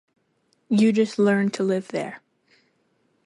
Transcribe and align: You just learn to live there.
You 0.67 0.91
just 0.93 1.19
learn 1.19 1.51
to 1.51 1.61
live 1.61 1.89
there. 1.89 2.23